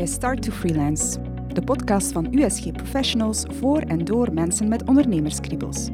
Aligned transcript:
bij 0.00 0.08
Start 0.08 0.42
to 0.42 0.52
Freelance, 0.52 1.20
de 1.52 1.62
podcast 1.62 2.12
van 2.12 2.28
USG 2.30 2.72
Professionals 2.72 3.44
voor 3.48 3.78
en 3.78 4.04
door 4.04 4.32
mensen 4.32 4.68
met 4.68 4.88
ondernemerskriebels. 4.88 5.88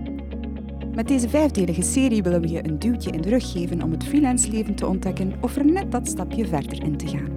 Met 0.95 1.09
deze 1.09 1.29
vijfdelige 1.29 1.83
serie 1.83 2.23
willen 2.23 2.41
we 2.41 2.49
je 2.49 2.65
een 2.69 2.79
duwtje 2.79 3.11
in 3.11 3.21
de 3.21 3.29
rug 3.29 3.53
geven 3.53 3.83
om 3.83 3.91
het 3.91 4.05
freelance 4.05 4.51
leven 4.51 4.75
te 4.75 4.87
ontdekken 4.87 5.33
of 5.41 5.57
er 5.57 5.65
net 5.65 5.93
dat 5.93 6.09
stapje 6.09 6.47
verder 6.47 6.83
in 6.83 6.97
te 6.97 7.07
gaan. 7.07 7.29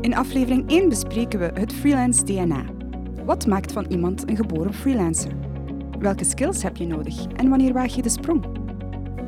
In 0.00 0.14
aflevering 0.14 0.70
1 0.70 0.88
bespreken 0.88 1.38
we 1.38 1.50
het 1.54 1.72
freelance 1.72 2.24
DNA. 2.24 2.64
Wat 3.24 3.46
maakt 3.46 3.72
van 3.72 3.86
iemand 3.88 4.28
een 4.28 4.36
geboren 4.36 4.74
freelancer? 4.74 5.32
Welke 5.98 6.24
skills 6.24 6.62
heb 6.62 6.76
je 6.76 6.86
nodig 6.86 7.26
en 7.36 7.48
wanneer 7.48 7.72
waag 7.72 7.94
je 7.94 8.02
de 8.02 8.08
sprong? 8.08 8.67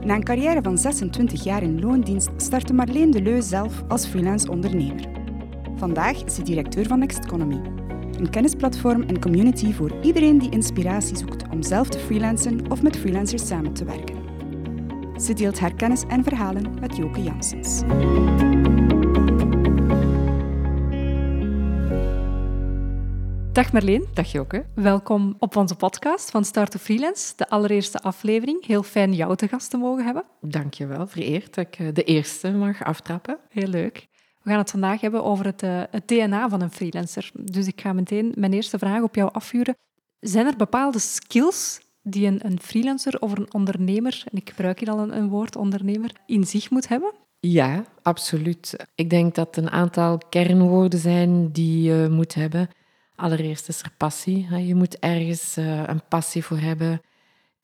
Na 0.04 0.14
een 0.14 0.24
carrière 0.24 0.62
van 0.62 0.78
26 0.78 1.44
jaar 1.44 1.62
in 1.62 1.80
loondienst 1.80 2.30
startte 2.36 2.72
Marleen 2.72 3.10
Deleu 3.10 3.42
zelf 3.42 3.82
als 3.88 4.06
freelance 4.06 4.50
ondernemer. 4.50 5.04
Vandaag 5.76 6.24
is 6.24 6.34
ze 6.34 6.42
directeur 6.42 6.86
van 6.86 6.98
Next 6.98 7.24
Economy, 7.24 7.60
een 8.18 8.30
kennisplatform 8.30 9.02
en 9.02 9.20
community 9.20 9.72
voor 9.72 9.92
iedereen 10.02 10.38
die 10.38 10.50
inspiratie 10.50 11.16
zoekt 11.16 11.44
om 11.50 11.62
zelf 11.62 11.88
te 11.88 11.98
freelancen 11.98 12.70
of 12.70 12.82
met 12.82 12.96
freelancers 12.96 13.46
samen 13.46 13.72
te 13.72 13.84
werken. 13.84 14.16
Ze 15.20 15.32
deelt 15.32 15.58
haar 15.58 15.74
kennis 15.74 16.02
en 16.08 16.24
verhalen 16.24 16.74
met 16.80 16.96
Joke 16.96 17.22
Janssens. 17.22 17.82
Dag 23.60 23.72
Marleen. 23.72 24.06
Dag 24.14 24.32
Joke. 24.32 24.64
Welkom 24.74 25.36
op 25.38 25.56
onze 25.56 25.74
podcast 25.74 26.30
van 26.30 26.44
Start 26.44 26.70
to 26.70 26.78
Freelance, 26.78 27.32
de 27.36 27.48
allereerste 27.48 28.00
aflevering. 28.00 28.66
Heel 28.66 28.82
fijn 28.82 29.12
jou 29.12 29.36
te 29.36 29.48
gast 29.48 29.70
te 29.70 29.76
mogen 29.76 30.04
hebben. 30.04 30.24
Dankjewel, 30.40 31.06
vereerd 31.06 31.54
dat 31.54 31.66
ik 31.66 31.78
eh, 31.78 31.86
de 31.92 32.04
eerste 32.04 32.50
mag 32.50 32.84
aftrappen. 32.84 33.38
Heel 33.48 33.66
leuk. 33.66 34.06
We 34.42 34.50
gaan 34.50 34.58
het 34.58 34.70
vandaag 34.70 35.00
hebben 35.00 35.24
over 35.24 35.44
het, 35.44 35.62
uh, 35.62 35.82
het 35.90 36.08
DNA 36.08 36.48
van 36.48 36.60
een 36.60 36.70
freelancer. 36.70 37.30
Dus 37.34 37.66
ik 37.66 37.80
ga 37.80 37.92
meteen 37.92 38.32
mijn 38.36 38.52
eerste 38.52 38.78
vraag 38.78 39.02
op 39.02 39.14
jou 39.14 39.32
afvuren. 39.32 39.76
Zijn 40.20 40.46
er 40.46 40.56
bepaalde 40.56 40.98
skills 40.98 41.80
die 42.02 42.26
een, 42.26 42.40
een 42.42 42.60
freelancer 42.60 43.20
of 43.20 43.38
een 43.38 43.52
ondernemer, 43.54 44.22
en 44.32 44.38
ik 44.38 44.48
gebruik 44.48 44.78
hier 44.78 44.90
al 44.90 44.98
een, 44.98 45.16
een 45.16 45.28
woord 45.28 45.56
ondernemer, 45.56 46.10
in 46.26 46.44
zich 46.44 46.70
moet 46.70 46.88
hebben? 46.88 47.12
Ja, 47.40 47.84
absoluut. 48.02 48.76
Ik 48.94 49.10
denk 49.10 49.34
dat 49.34 49.56
een 49.56 49.70
aantal 49.70 50.18
kernwoorden 50.28 50.98
zijn 50.98 51.52
die 51.52 51.82
je 51.82 52.08
moet 52.10 52.34
hebben. 52.34 52.68
Allereerst 53.20 53.68
is 53.68 53.82
er 53.82 53.92
passie. 53.96 54.56
Je 54.66 54.74
moet 54.74 54.98
ergens 54.98 55.56
eh, 55.56 55.82
een 55.86 56.02
passie 56.08 56.44
voor 56.44 56.58
hebben. 56.58 57.00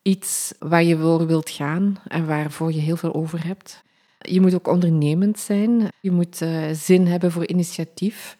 Iets 0.03 0.55
waar 0.59 0.83
je 0.83 0.99
voor 0.99 1.27
wilt 1.27 1.51
gaan 1.51 1.97
en 2.09 2.27
waarvoor 2.27 2.73
je 2.73 2.81
heel 2.81 2.97
veel 2.97 3.15
over 3.15 3.47
hebt. 3.47 3.83
Je 4.19 4.41
moet 4.41 4.55
ook 4.55 4.69
ondernemend 4.69 5.39
zijn. 5.39 5.89
Je 6.01 6.11
moet 6.11 6.41
uh, 6.41 6.65
zin 6.73 7.07
hebben 7.07 7.33
voor 7.33 7.47
initiatief. 7.47 8.37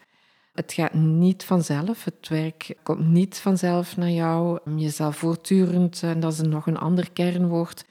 Het 0.53 0.73
gaat 0.73 0.93
niet 0.93 1.43
vanzelf. 1.43 2.03
Het 2.03 2.27
werk 2.27 2.75
komt 2.83 3.07
niet 3.07 3.37
vanzelf 3.37 3.97
naar 3.97 4.09
jou. 4.09 4.59
Je 4.75 4.89
zal 4.89 5.11
voortdurend, 5.11 6.03
en 6.03 6.19
dat 6.19 6.33
is 6.33 6.41
nog 6.41 6.67
een 6.67 6.77
ander 6.77 7.11
kernwoord, 7.11 7.85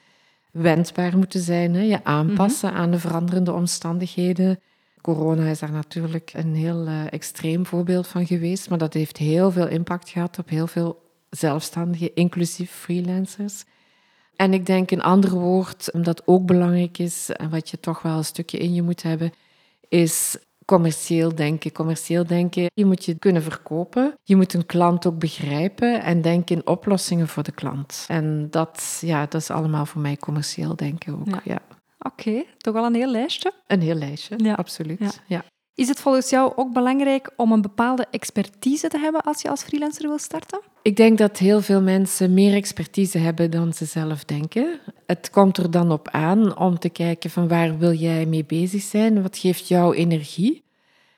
wendbaar 0.50 1.16
moeten 1.16 1.40
zijn. 1.40 1.86
Je 1.86 2.04
aanpassen 2.04 2.72
aan 2.72 2.90
de 2.90 2.98
veranderende 2.98 3.52
omstandigheden. 3.52 4.60
Corona 5.06 5.50
is 5.50 5.58
daar 5.58 5.72
natuurlijk 5.72 6.30
een 6.34 6.54
heel 6.54 6.86
uh, 6.86 7.12
extreem 7.12 7.66
voorbeeld 7.66 8.06
van 8.06 8.26
geweest, 8.26 8.68
maar 8.68 8.78
dat 8.78 8.94
heeft 8.94 9.16
heel 9.16 9.50
veel 9.50 9.68
impact 9.68 10.08
gehad 10.08 10.38
op 10.38 10.48
heel 10.48 10.66
veel 10.66 11.02
zelfstandigen, 11.30 12.14
inclusief 12.14 12.70
freelancers. 12.70 13.64
En 14.36 14.52
ik 14.52 14.66
denk 14.66 14.90
een 14.90 15.02
ander 15.02 15.30
woord 15.30 16.04
dat 16.04 16.22
ook 16.26 16.46
belangrijk 16.46 16.98
is 16.98 17.30
en 17.30 17.50
wat 17.50 17.70
je 17.70 17.80
toch 17.80 18.02
wel 18.02 18.16
een 18.16 18.24
stukje 18.24 18.58
in 18.58 18.74
je 18.74 18.82
moet 18.82 19.02
hebben, 19.02 19.32
is 19.88 20.36
commercieel 20.64 21.34
denken. 21.34 21.72
Commercieel 21.72 22.26
denken, 22.26 22.66
je 22.74 22.84
moet 22.84 23.04
je 23.04 23.14
kunnen 23.14 23.42
verkopen. 23.42 24.14
Je 24.22 24.36
moet 24.36 24.54
een 24.54 24.66
klant 24.66 25.06
ook 25.06 25.18
begrijpen 25.18 26.02
en 26.02 26.22
denken 26.22 26.56
in 26.56 26.66
oplossingen 26.66 27.28
voor 27.28 27.42
de 27.42 27.52
klant. 27.52 28.04
En 28.08 28.50
dat, 28.50 28.98
ja, 29.00 29.26
dat 29.26 29.40
is 29.40 29.50
allemaal 29.50 29.86
voor 29.86 30.00
mij 30.00 30.16
commercieel 30.16 30.76
denken 30.76 31.18
ook. 31.20 31.28
Ja. 31.28 31.40
ja. 31.44 31.75
Oké, 32.06 32.44
toch 32.58 32.76
al 32.76 32.84
een 32.84 32.94
heel 32.94 33.10
lijstje? 33.10 33.52
Een 33.66 33.80
heel 33.80 33.94
lijstje, 33.94 34.38
ja. 34.38 34.54
absoluut. 34.54 35.22
Ja. 35.26 35.44
Is 35.74 35.88
het 35.88 36.00
volgens 36.00 36.30
jou 36.30 36.52
ook 36.56 36.72
belangrijk 36.72 37.32
om 37.36 37.52
een 37.52 37.62
bepaalde 37.62 38.06
expertise 38.10 38.88
te 38.88 38.98
hebben 38.98 39.20
als 39.22 39.42
je 39.42 39.48
als 39.48 39.62
freelancer 39.62 40.08
wil 40.08 40.18
starten? 40.18 40.60
Ik 40.82 40.96
denk 40.96 41.18
dat 41.18 41.38
heel 41.38 41.60
veel 41.60 41.82
mensen 41.82 42.34
meer 42.34 42.54
expertise 42.54 43.18
hebben 43.18 43.50
dan 43.50 43.72
ze 43.72 43.84
zelf 43.84 44.24
denken. 44.24 44.80
Het 45.06 45.30
komt 45.30 45.56
er 45.56 45.70
dan 45.70 45.92
op 45.92 46.08
aan 46.08 46.58
om 46.58 46.78
te 46.78 46.88
kijken 46.88 47.30
van 47.30 47.48
waar 47.48 47.78
wil 47.78 47.92
jij 47.92 48.26
mee 48.26 48.44
bezig 48.44 48.82
zijn? 48.82 49.22
Wat 49.22 49.38
geeft 49.38 49.68
jou 49.68 49.94
energie? 49.96 50.64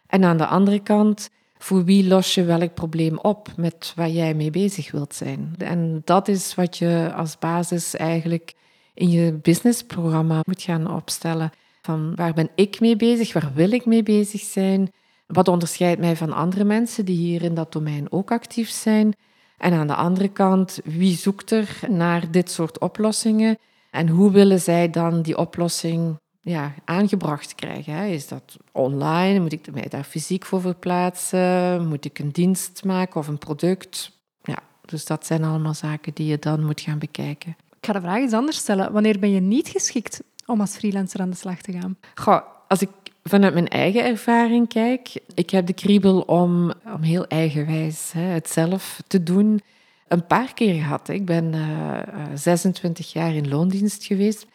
En 0.07 0.25
aan 0.25 0.37
de 0.37 0.47
andere 0.47 0.81
kant, 0.81 1.31
voor 1.59 1.85
wie 1.85 2.09
los 2.09 2.35
je 2.35 2.45
welk 2.45 2.75
probleem 2.75 3.19
op 3.19 3.49
met 3.57 3.93
waar 3.97 4.11
jij 4.11 4.35
mee 4.35 4.51
bezig 4.51 4.91
wilt 4.91 5.15
zijn? 5.15 5.55
En 5.59 6.03
dat 6.05 6.29
is 6.29 6.55
wat 6.55 6.77
je 6.77 7.13
als 7.17 7.39
basis 7.39 7.97
eigenlijk 7.97 8.55
in 8.99 9.11
je 9.11 9.33
businessprogramma 9.33 10.41
moet 10.45 10.63
gaan 10.63 10.95
opstellen. 10.95 11.51
Van 11.83 12.15
waar 12.15 12.33
ben 12.33 12.51
ik 12.55 12.81
mee 12.81 12.97
bezig? 12.97 13.33
Waar 13.33 13.51
wil 13.55 13.73
ik 13.73 13.87
mee 13.87 14.03
bezig 14.03 14.41
zijn? 14.41 14.93
Wat 15.27 15.49
onderscheidt 15.49 16.01
mij 16.01 16.17
van 16.17 16.33
andere 16.33 16.65
mensen 16.65 17.05
die 17.05 17.17
hier 17.17 17.43
in 17.43 17.55
dat 17.55 17.73
domein 17.73 18.13
ook 18.13 18.31
actief 18.31 18.71
zijn? 18.71 19.15
En 19.59 19.73
aan 19.73 19.87
de 19.87 19.95
andere 19.95 20.29
kant, 20.29 20.81
wie 20.85 21.17
zoekt 21.17 21.51
er 21.51 21.79
naar 21.89 22.31
dit 22.31 22.51
soort 22.51 22.79
oplossingen? 22.79 23.59
En 23.91 24.09
hoe 24.09 24.31
willen 24.31 24.61
zij 24.61 24.91
dan 24.91 25.23
die 25.23 25.39
oplossing 25.39 26.19
ja, 26.41 26.75
aangebracht 26.85 27.55
krijgen? 27.55 28.09
Is 28.09 28.29
dat 28.29 28.57
online? 28.73 29.41
Moet 29.41 29.53
ik 29.53 29.73
mij 29.73 29.87
daar 29.89 30.05
fysiek 30.05 30.45
voor 30.45 30.61
verplaatsen? 30.61 31.87
Moet 31.89 32.05
ik 32.05 32.19
een 32.19 32.33
dienst 32.33 32.85
maken 32.85 33.21
of 33.21 33.29
een 33.29 33.39
product? 33.39 34.13
Ja, 34.43 34.59
dus 34.85 35.05
dat 35.05 35.27
zijn 35.27 35.45
allemaal 35.45 35.75
zaken 35.75 36.15
die 36.15 36.27
je 36.27 36.39
dan 36.39 36.65
moet 36.65 36.81
gaan 36.81 36.99
bekijken. 36.99 37.57
Ik 37.89 37.95
ga 37.95 38.01
de 38.01 38.07
vraag 38.07 38.21
eens 38.21 38.33
anders 38.33 38.57
stellen. 38.57 38.93
Wanneer 38.93 39.19
ben 39.19 39.31
je 39.31 39.41
niet 39.41 39.69
geschikt 39.69 40.23
om 40.47 40.61
als 40.61 40.77
freelancer 40.77 41.21
aan 41.21 41.31
de 41.31 41.37
slag 41.37 41.61
te 41.61 41.73
gaan? 41.73 41.97
Goh, 42.15 42.41
als 42.69 42.81
ik 42.83 42.89
vanuit 43.23 43.55
mijn 43.55 43.69
eigen 43.69 44.05
ervaring 44.05 44.69
kijk, 44.69 45.21
ik 45.35 45.51
heb 45.51 45.67
de 45.67 45.73
kriebel 45.73 46.21
om, 46.21 46.73
om 46.95 47.03
heel 47.03 47.27
eigenwijs 47.27 48.13
hè, 48.13 48.21
het 48.21 48.49
zelf 48.49 49.01
te 49.07 49.23
doen 49.23 49.61
een 50.09 50.27
paar 50.27 50.55
keer 50.55 50.75
gehad. 50.75 51.09
Ik 51.09 51.25
ben 51.25 51.53
uh, 51.53 51.99
eh, 51.99 52.05
26 52.35 53.13
jaar 53.13 53.35
in 53.35 53.49
loondienst 53.49 54.05
geweest 54.05 54.47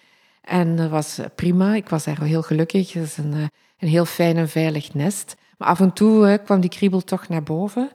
en 0.41 0.75
dat 0.75 0.89
was 0.89 1.19
prima. 1.35 1.75
Ik 1.75 1.89
was 1.89 2.03
daar 2.03 2.23
heel 2.23 2.43
gelukkig. 2.43 2.93
Het 2.93 3.03
is 3.03 3.17
een, 3.17 3.33
eh, 3.33 3.47
een 3.79 3.88
heel 3.88 4.05
fijn 4.05 4.38
en 4.38 4.49
veilig 4.49 4.93
nest. 4.93 5.35
Maar 5.57 5.67
af 5.67 5.79
en 5.79 5.93
toe 5.93 6.41
kwam 6.45 6.61
die 6.61 6.69
kriebel 6.69 7.01
toch 7.01 7.27
naar 7.27 7.43
boven. 7.43 7.91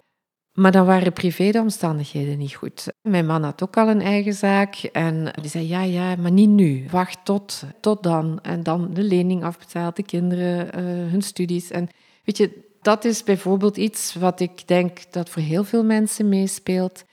Maar 0.59 0.73
dan 0.73 0.87
waren 0.87 1.13
privé 1.13 1.51
de 1.51 1.61
omstandigheden 1.61 2.39
niet 2.39 2.55
goed. 2.55 2.93
Mijn 3.03 3.27
man 3.27 3.43
had 3.43 3.63
ook 3.63 3.77
al 3.77 3.89
een 3.89 4.01
eigen 4.01 4.33
zaak 4.33 4.75
en 4.75 5.33
die 5.41 5.51
zei 5.51 5.69
ja, 5.69 5.83
ja, 5.83 6.17
maar 6.17 6.31
niet 6.31 6.49
nu. 6.49 6.87
Wacht 6.91 7.19
tot, 7.25 7.63
tot 7.81 8.03
dan. 8.03 8.39
En 8.43 8.63
dan 8.63 8.95
de 8.95 9.03
lening 9.03 9.45
afbetaald, 9.45 9.97
de 9.97 10.03
kinderen, 10.03 10.67
uh, 10.67 11.11
hun 11.11 11.23
studies. 11.23 11.71
En 11.71 11.89
weet 12.25 12.37
je, 12.37 12.77
dat 12.83 13.05
is 13.05 13.23
bijvoorbeeld 13.23 13.77
iets 13.77 14.15
wat 14.15 14.41
ik 14.41 14.69
denk 14.69 15.13
dat 15.13 15.29
voor 15.29 15.43
heel 15.43 15.65
veel 15.65 15.85
mensen 15.85 16.29
meespeelt. 16.29 17.05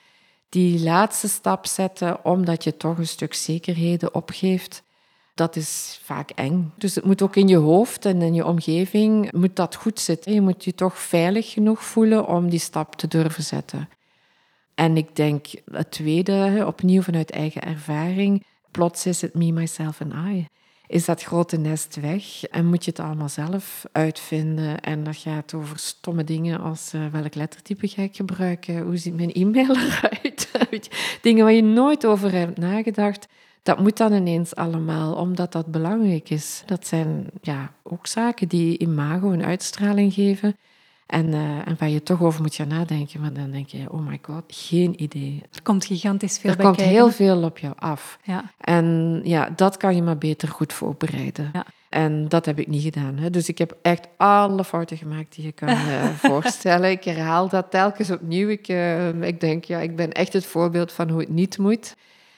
Die 0.49 0.83
laatste 0.83 1.27
stap 1.27 1.65
zetten 1.65 2.25
omdat 2.25 2.63
je 2.63 2.77
toch 2.77 2.97
een 2.97 3.07
stuk 3.07 3.33
zekerheden 3.33 4.15
opgeeft 4.15 4.83
dat 5.35 5.55
is 5.55 5.99
vaak 6.03 6.29
eng. 6.29 6.73
Dus 6.77 6.95
het 6.95 7.05
moet 7.05 7.21
ook 7.21 7.35
in 7.35 7.47
je 7.47 7.57
hoofd 7.57 8.05
en 8.05 8.21
in 8.21 8.33
je 8.33 8.45
omgeving 8.45 9.31
moet 9.31 9.55
dat 9.55 9.75
goed 9.75 9.99
zitten. 9.99 10.33
Je 10.33 10.41
moet 10.41 10.63
je 10.63 10.75
toch 10.75 10.99
veilig 10.99 11.51
genoeg 11.51 11.83
voelen 11.83 12.27
om 12.27 12.49
die 12.49 12.59
stap 12.59 12.95
te 12.95 13.07
durven 13.07 13.43
zetten. 13.43 13.89
En 14.75 14.97
ik 14.97 15.15
denk 15.15 15.47
het 15.71 15.91
tweede, 15.91 16.63
opnieuw 16.67 17.01
vanuit 17.01 17.31
eigen 17.31 17.61
ervaring, 17.61 18.45
plots 18.71 19.05
is 19.05 19.21
het 19.21 19.33
me, 19.33 19.51
myself 19.51 19.99
en 19.99 20.11
I. 20.29 20.47
Is 20.87 21.05
dat 21.05 21.23
grote 21.23 21.57
nest 21.57 21.95
weg 21.95 22.43
en 22.43 22.65
moet 22.65 22.85
je 22.85 22.91
het 22.91 22.99
allemaal 22.99 23.29
zelf 23.29 23.85
uitvinden? 23.91 24.81
En 24.81 25.03
dat 25.03 25.15
gaat 25.15 25.53
over 25.53 25.79
stomme 25.79 26.23
dingen 26.23 26.59
als 26.59 26.93
uh, 26.93 27.07
welk 27.11 27.35
lettertype 27.35 27.87
ga 27.87 28.01
ik 28.01 28.15
gebruiken? 28.15 28.81
Hoe 28.81 28.97
ziet 28.97 29.15
mijn 29.15 29.33
e-mail 29.33 29.75
eruit? 29.85 30.49
dingen 31.21 31.43
waar 31.43 31.53
je 31.53 31.63
nooit 31.63 32.05
over 32.05 32.31
hebt 32.31 32.57
nagedacht 32.57 33.27
dat 33.65 33.79
moet 33.79 33.97
dan 33.97 34.13
ineens 34.13 34.55
allemaal, 34.55 35.13
omdat 35.13 35.51
dat 35.51 35.65
belangrijk 35.65 36.29
is. 36.29 36.63
Dat 36.65 36.87
zijn 36.87 37.29
ja, 37.41 37.73
ook 37.83 38.07
zaken 38.07 38.47
die 38.47 38.77
imago 38.77 39.31
een 39.31 39.45
uitstraling 39.45 40.13
geven. 40.13 40.57
En, 41.05 41.27
uh, 41.27 41.67
en 41.67 41.75
waar 41.79 41.89
je 41.89 42.03
toch 42.03 42.21
over 42.21 42.41
moet 42.41 42.55
gaan 42.55 42.67
nadenken. 42.67 43.21
Maar 43.21 43.33
dan 43.33 43.51
denk 43.51 43.67
je, 43.67 43.91
oh 43.91 44.07
my 44.07 44.19
god, 44.21 44.43
geen 44.47 45.03
idee. 45.03 45.43
Er 45.53 45.61
komt 45.61 45.85
gigantisch 45.85 46.37
veel 46.37 46.49
er 46.49 46.55
bij 46.55 46.65
komt 46.65 46.77
kijken. 46.77 46.95
heel 46.95 47.11
veel 47.11 47.43
op 47.43 47.57
jou 47.57 47.73
af. 47.77 48.19
Ja. 48.23 48.51
En 48.59 49.21
ja, 49.23 49.49
dat 49.55 49.77
kan 49.77 49.95
je 49.95 50.01
maar 50.01 50.17
beter 50.17 50.47
goed 50.47 50.73
voorbereiden. 50.73 51.49
Ja. 51.53 51.65
En 51.89 52.27
dat 52.27 52.45
heb 52.45 52.59
ik 52.59 52.67
niet 52.67 52.83
gedaan. 52.83 53.17
Hè. 53.17 53.29
Dus 53.29 53.49
ik 53.49 53.57
heb 53.57 53.77
echt 53.81 54.07
alle 54.17 54.63
fouten 54.63 54.97
gemaakt 54.97 55.35
die 55.35 55.45
je 55.45 55.51
kan 55.51 55.69
uh, 55.69 56.05
voorstellen. 56.29 56.91
Ik 56.91 57.03
herhaal 57.03 57.49
dat 57.49 57.71
telkens 57.71 58.11
opnieuw. 58.11 58.49
Ik, 58.49 58.67
uh, 58.67 59.21
ik 59.21 59.39
denk, 59.39 59.63
ja, 59.63 59.79
ik 59.79 59.95
ben 59.95 60.11
echt 60.11 60.33
het 60.33 60.45
voorbeeld 60.45 60.91
van 60.91 61.09
hoe 61.09 61.19
het 61.19 61.29
niet 61.29 61.57
moet. 61.57 61.95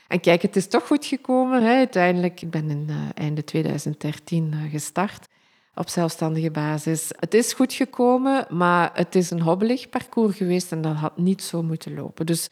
En 0.07 0.19
kijk, 0.19 0.41
het 0.41 0.55
is 0.55 0.67
toch 0.67 0.87
goed 0.87 1.05
gekomen. 1.05 1.63
Hè. 1.63 1.75
Uiteindelijk, 1.75 2.41
ik 2.41 2.49
ben 2.49 2.69
in 2.69 2.85
uh, 2.89 2.95
einde 3.13 3.43
2013 3.43 4.51
uh, 4.53 4.71
gestart 4.71 5.27
op 5.75 5.89
zelfstandige 5.89 6.51
basis. 6.51 7.11
Het 7.19 7.33
is 7.33 7.53
goed 7.53 7.73
gekomen, 7.73 8.45
maar 8.49 8.89
het 8.93 9.15
is 9.15 9.29
een 9.29 9.41
hobbelig 9.41 9.89
parcours 9.89 10.37
geweest 10.37 10.71
en 10.71 10.81
dat 10.81 10.95
had 10.95 11.17
niet 11.17 11.43
zo 11.43 11.63
moeten 11.63 11.93
lopen. 11.93 12.25
Dus 12.25 12.49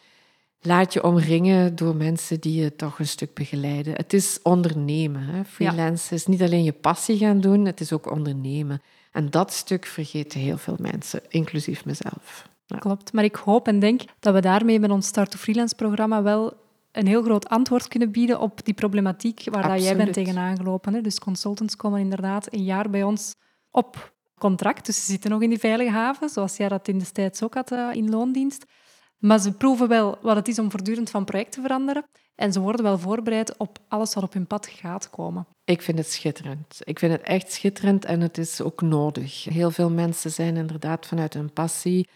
laat 0.60 0.94
je 0.94 1.04
omringen 1.04 1.76
door 1.76 1.96
mensen 1.96 2.40
die 2.40 2.62
je 2.62 2.76
toch 2.76 3.00
een 3.00 3.08
stuk 3.08 3.34
begeleiden. 3.34 3.94
Het 3.94 4.14
is 4.14 4.40
ondernemen. 4.44 5.22
Hè? 5.22 5.46
Freelance 5.46 6.14
is 6.14 6.26
niet 6.26 6.42
alleen 6.42 6.64
je 6.64 6.74
passie 6.74 7.18
gaan 7.18 7.42
doen, 7.42 7.66
het 7.66 7.80
is 7.80 7.94
ook 7.94 8.12
ondernemen. 8.12 8.82
En 9.12 9.30
dat 9.30 9.54
stuk 9.54 9.86
vergeten 9.86 10.40
heel 10.40 10.58
veel 10.58 10.78
mensen, 10.80 11.22
inclusief 11.28 11.86
mezelf. 11.86 12.50
Klopt, 12.80 13.14
maar 13.14 13.24
ik 13.24 13.36
hoop 13.36 13.68
en 13.68 13.80
denk 13.80 14.02
dat 14.20 14.34
we 14.34 14.42
daarmee 14.42 14.80
met 14.80 14.92
ons 14.92 15.08
Start 15.08 15.32
to 15.32 15.38
Freelance 15.38 15.76
programma 15.76 16.24
wel 16.24 16.54
een 16.96 17.08
heel 17.08 17.24
groot 17.24 17.50
antwoord 17.50 17.88
kunnen 17.88 18.12
bieden 18.12 18.40
op 18.40 18.66
die 18.66 18.74
problematiek 18.74 19.44
waar 19.52 19.68
dat 19.68 19.84
jij 19.84 19.96
bent 19.96 20.14
tegenaan 20.14 20.58
gelopen. 20.58 20.94
Hè? 20.94 21.02
Dus 21.02 21.20
consultants 21.20 21.76
komen 21.76 22.00
inderdaad 22.00 22.54
een 22.54 22.64
jaar 22.64 22.90
bij 22.90 23.04
ons 23.04 23.36
op 23.72 24.14
contract, 24.38 24.86
dus 24.86 25.06
ze 25.06 25.12
zitten 25.12 25.30
nog 25.30 25.42
in 25.42 25.50
die 25.50 25.60
veilige 25.60 25.92
haven, 25.92 26.30
zoals 26.30 26.58
jij 26.58 26.70
dat 26.70 26.88
in 26.88 26.98
destijds 26.98 27.44
ook 27.44 27.54
had 27.54 27.72
uh, 27.72 27.90
in 27.94 28.10
loondienst. 28.10 28.66
Maar 29.18 29.40
ze 29.40 29.52
proeven 29.52 29.88
wel 29.88 30.18
wat 30.22 30.36
het 30.36 30.48
is 30.48 30.60
om 30.60 30.72
voortdurend 30.72 31.10
van 31.10 31.26
project 31.26 31.52
te 31.52 31.62
veranderen. 31.62 32.06
En 32.36 32.54
ze 32.54 32.60
worden 32.60 32.84
wel 32.84 32.98
voorbereid 32.98 33.58
op 33.58 33.80
alles 33.88 34.14
wat 34.14 34.24
op 34.24 34.34
hun 34.34 34.48
pad 34.48 34.68
gaat 34.68 35.10
komen. 35.10 35.48
Ik 35.66 35.82
vind 35.82 35.98
het 35.98 36.12
schitterend. 36.12 36.80
Ik 36.84 37.00
vind 37.00 37.12
het 37.12 37.22
echt 37.22 37.52
schitterend 37.52 38.06
en 38.06 38.22
het 38.22 38.38
is 38.38 38.62
ook 38.62 38.82
nodig. 38.82 39.44
Heel 39.44 39.72
veel 39.72 39.90
mensen 39.90 40.32
zijn 40.32 40.58
inderdaad 40.58 41.06
vanuit 41.06 41.34
hun 41.34 41.54
passie. 41.54 42.10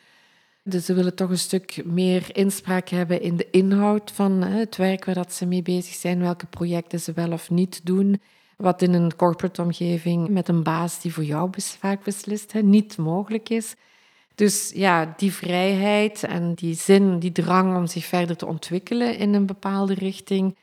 Dus 0.63 0.85
ze 0.85 0.93
willen 0.93 1.15
toch 1.15 1.29
een 1.29 1.37
stuk 1.37 1.81
meer 1.85 2.35
inspraak 2.35 2.89
hebben 2.89 3.21
in 3.21 3.37
de 3.37 3.47
inhoud 3.51 4.11
van 4.11 4.41
het 4.41 4.75
werk 4.75 5.05
waar 5.05 5.15
dat 5.15 5.33
ze 5.33 5.45
mee 5.45 5.61
bezig 5.61 5.93
zijn, 5.93 6.19
welke 6.19 6.45
projecten 6.45 6.99
ze 6.99 7.13
wel 7.13 7.31
of 7.31 7.49
niet 7.49 7.81
doen. 7.83 8.21
Wat 8.57 8.81
in 8.81 8.93
een 8.93 9.15
corporate 9.15 9.61
omgeving 9.61 10.29
met 10.29 10.47
een 10.47 10.63
baas 10.63 11.01
die 11.01 11.13
voor 11.13 11.23
jou 11.23 11.49
vaak 11.57 12.03
beslist, 12.03 12.53
niet 12.53 12.97
mogelijk 12.97 13.49
is. 13.49 13.75
Dus 14.35 14.71
ja, 14.75 15.13
die 15.17 15.33
vrijheid 15.33 16.23
en 16.23 16.53
die 16.53 16.75
zin, 16.75 17.19
die 17.19 17.31
drang 17.31 17.75
om 17.75 17.87
zich 17.87 18.05
verder 18.05 18.37
te 18.37 18.45
ontwikkelen 18.45 19.17
in 19.17 19.33
een 19.33 19.45
bepaalde 19.45 19.93
richting. 19.93 20.55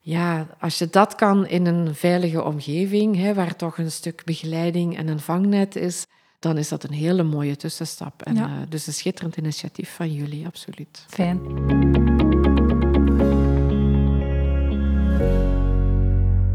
Ja, 0.00 0.46
als 0.60 0.78
je 0.78 0.88
dat 0.90 1.14
kan 1.14 1.46
in 1.46 1.66
een 1.66 1.94
veilige 1.94 2.42
omgeving, 2.42 3.16
hè, 3.16 3.34
waar 3.34 3.56
toch 3.56 3.78
een 3.78 3.90
stuk 3.90 4.22
begeleiding 4.24 4.96
en 4.96 5.08
een 5.08 5.20
vangnet 5.20 5.76
is, 5.76 6.06
dan 6.38 6.58
is 6.58 6.68
dat 6.68 6.84
een 6.84 6.92
hele 6.92 7.22
mooie 7.22 7.56
tussenstap. 7.56 8.22
En, 8.22 8.36
uh, 8.36 8.52
dus 8.68 8.86
een 8.86 8.92
schitterend 8.92 9.36
initiatief 9.36 9.94
van 9.94 10.12
jullie, 10.12 10.46
absoluut. 10.46 11.04
Fijn. 11.08 11.40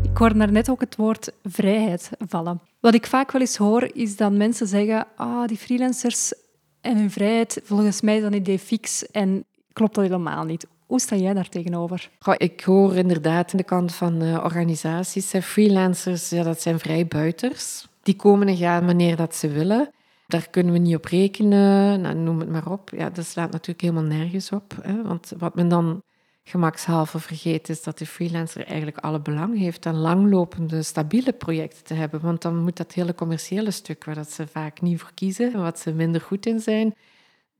Ik 0.01 0.19
hoorde 0.19 0.47
net 0.47 0.69
ook 0.69 0.81
het 0.81 0.95
woord 0.95 1.31
vrijheid 1.43 2.09
vallen. 2.27 2.61
Wat 2.79 2.93
ik 2.93 3.07
vaak 3.07 3.31
wel 3.31 3.41
eens 3.41 3.57
hoor, 3.57 3.89
is 3.93 4.15
dat 4.15 4.31
mensen 4.31 4.67
zeggen: 4.67 5.07
ah, 5.15 5.47
die 5.47 5.57
freelancers 5.57 6.33
en 6.81 6.97
hun 6.97 7.11
vrijheid, 7.11 7.61
volgens 7.63 8.01
mij 8.01 8.15
is 8.15 8.21
dat 8.21 8.31
een 8.31 8.37
idee 8.37 8.59
fix 8.59 9.05
en 9.11 9.45
klopt 9.73 9.95
dat 9.95 10.03
helemaal 10.03 10.43
niet. 10.43 10.67
Hoe 10.85 10.99
sta 10.99 11.15
jij 11.15 11.33
daar 11.33 11.49
tegenover? 11.49 12.09
ik 12.37 12.61
hoor 12.61 12.95
inderdaad 12.95 13.51
aan 13.51 13.57
de 13.57 13.63
kant 13.63 13.93
van 13.93 14.23
uh, 14.23 14.43
organisaties, 14.43 15.33
freelancers, 15.41 16.29
ja, 16.29 16.43
dat 16.43 16.61
zijn 16.61 16.79
vrijbuiters. 16.79 17.87
Die 18.03 18.15
komen 18.15 18.47
en 18.47 18.57
gaan 18.57 18.85
wanneer 18.85 19.15
dat 19.15 19.35
ze 19.35 19.47
willen. 19.47 19.91
Daar 20.27 20.49
kunnen 20.49 20.73
we 20.73 20.79
niet 20.79 20.95
op 20.95 21.05
rekenen, 21.05 22.01
nou, 22.01 22.15
noem 22.15 22.39
het 22.39 22.49
maar 22.49 22.71
op. 22.71 22.89
Ja, 22.89 23.09
dat 23.09 23.25
slaat 23.25 23.51
natuurlijk 23.51 23.81
helemaal 23.81 24.03
nergens 24.03 24.51
op. 24.51 24.77
Hè? 24.81 25.03
Want 25.03 25.31
wat 25.37 25.55
men 25.55 25.67
dan 25.67 26.03
gemakshalve 26.43 27.19
vergeet, 27.19 27.69
is 27.69 27.83
dat 27.83 27.97
de 27.97 28.05
freelancer 28.05 28.65
eigenlijk 28.65 28.97
alle 28.97 29.21
belang 29.21 29.57
heeft 29.57 29.85
aan 29.85 29.95
langlopende, 29.95 30.83
stabiele 30.83 31.33
projecten 31.33 31.83
te 31.83 31.93
hebben. 31.93 32.21
Want 32.21 32.41
dan 32.41 32.57
moet 32.57 32.77
dat 32.77 32.93
hele 32.93 33.15
commerciële 33.15 33.71
stuk, 33.71 34.03
waar 34.03 34.15
dat 34.15 34.31
ze 34.31 34.47
vaak 34.47 34.81
niet 34.81 34.99
voor 34.99 35.11
kiezen, 35.13 35.61
wat 35.61 35.79
ze 35.79 35.93
minder 35.93 36.21
goed 36.21 36.45
in 36.45 36.59
zijn, 36.59 36.95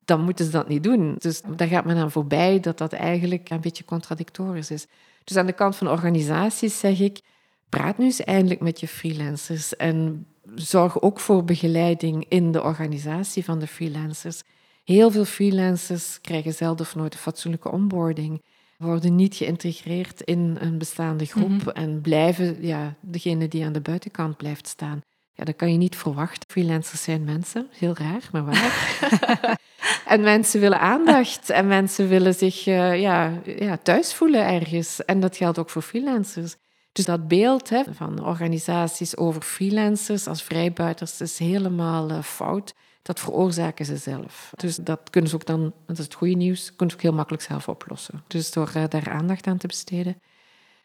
dan 0.05 0.21
moeten 0.21 0.45
ze 0.45 0.51
dat 0.51 0.67
niet 0.67 0.83
doen. 0.83 1.15
Dus 1.17 1.41
daar 1.55 1.67
gaat 1.67 1.85
men 1.85 1.97
aan 1.97 2.11
voorbij 2.11 2.59
dat 2.59 2.77
dat 2.77 2.93
eigenlijk 2.93 3.49
een 3.49 3.61
beetje 3.61 3.85
contradictorisch 3.85 4.71
is. 4.71 4.87
Dus 5.23 5.37
aan 5.37 5.45
de 5.45 5.53
kant 5.53 5.75
van 5.75 5.89
organisaties 5.89 6.79
zeg 6.79 6.99
ik, 6.99 7.21
praat 7.69 7.97
nu 7.97 8.05
eens 8.05 8.23
eindelijk 8.23 8.59
met 8.59 8.79
je 8.79 8.87
freelancers 8.87 9.75
en 9.75 10.25
zorg 10.55 11.01
ook 11.01 11.19
voor 11.19 11.43
begeleiding 11.43 12.25
in 12.27 12.51
de 12.51 12.63
organisatie 12.63 13.43
van 13.43 13.59
de 13.59 13.67
freelancers. 13.67 14.41
Heel 14.83 15.11
veel 15.11 15.25
freelancers 15.25 16.21
krijgen 16.21 16.53
zelden 16.53 16.85
of 16.85 16.95
nooit 16.95 17.13
een 17.13 17.19
fatsoenlijke 17.19 17.71
onboarding 17.71 18.41
worden 18.77 19.15
niet 19.15 19.35
geïntegreerd 19.35 20.21
in 20.21 20.57
een 20.59 20.77
bestaande 20.77 21.25
groep 21.25 21.49
mhm. 21.49 21.69
en 21.69 22.01
blijven 22.01 22.57
ja, 22.65 22.95
degene 23.01 23.47
die 23.47 23.65
aan 23.65 23.73
de 23.73 23.81
buitenkant 23.81 24.37
blijft 24.37 24.67
staan. 24.67 25.01
Ja, 25.33 25.43
dat 25.43 25.55
kan 25.55 25.71
je 25.71 25.77
niet 25.77 25.95
verwachten. 25.95 26.49
Freelancers 26.49 27.03
zijn 27.03 27.23
mensen, 27.23 27.67
heel 27.71 27.95
raar, 27.97 28.29
maar 28.31 28.45
waar. 28.45 29.57
en 30.13 30.21
mensen 30.21 30.59
willen 30.59 30.79
aandacht 30.79 31.49
en 31.49 31.67
mensen 31.67 32.07
willen 32.07 32.33
zich 32.33 32.67
uh, 32.67 33.01
ja, 33.01 33.41
ja, 33.45 33.77
thuis 33.77 34.13
voelen 34.13 34.45
ergens. 34.45 35.05
En 35.05 35.19
dat 35.19 35.37
geldt 35.37 35.57
ook 35.57 35.69
voor 35.69 35.81
freelancers. 35.81 36.55
Dus 36.93 37.05
dat 37.05 37.27
beeld 37.27 37.69
hè, 37.69 37.83
van 37.89 38.25
organisaties 38.25 39.17
over 39.17 39.41
freelancers 39.41 40.27
als 40.27 40.43
vrijbuiters 40.43 41.21
is 41.21 41.37
helemaal 41.37 42.11
uh, 42.11 42.21
fout 42.21 42.73
dat 43.03 43.19
veroorzaken 43.19 43.85
ze 43.85 43.97
zelf. 43.97 44.51
Dus 44.55 44.75
dat 44.75 44.99
kunnen 45.09 45.29
ze 45.29 45.35
ook 45.35 45.45
dan, 45.45 45.73
dat 45.85 45.97
is 45.97 46.03
het 46.03 46.13
goede 46.13 46.35
nieuws, 46.35 46.69
kunnen 46.75 46.89
ze 46.89 46.95
ook 46.95 47.01
heel 47.01 47.13
makkelijk 47.13 47.43
zelf 47.43 47.67
oplossen. 47.67 48.23
Dus 48.27 48.51
door 48.51 48.71
uh, 48.77 48.83
daar 48.89 49.09
aandacht 49.09 49.47
aan 49.47 49.57
te 49.57 49.67
besteden. 49.67 50.21